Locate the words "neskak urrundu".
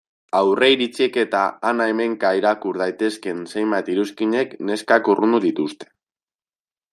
4.71-5.43